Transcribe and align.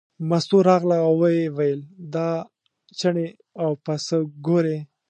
مستو 0.29 0.57
راغله 0.69 0.97
او 1.05 1.13
ویې 1.21 1.45
ویل 1.57 1.81
دا 2.13 2.29
چینی 2.97 3.27
او 3.63 3.71
پسه 3.83 4.17
ګورې. 4.45 4.77